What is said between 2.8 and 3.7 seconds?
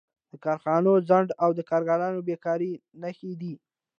نښې دي